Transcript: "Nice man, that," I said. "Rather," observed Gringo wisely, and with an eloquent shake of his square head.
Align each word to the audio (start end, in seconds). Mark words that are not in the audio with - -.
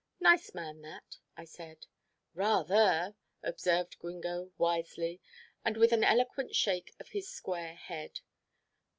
"Nice 0.19 0.55
man, 0.55 0.81
that," 0.81 1.19
I 1.37 1.45
said. 1.45 1.85
"Rather," 2.33 3.15
observed 3.43 3.99
Gringo 3.99 4.51
wisely, 4.57 5.21
and 5.63 5.77
with 5.77 5.91
an 5.91 6.03
eloquent 6.03 6.55
shake 6.55 6.95
of 6.99 7.09
his 7.09 7.29
square 7.29 7.75
head. 7.75 8.21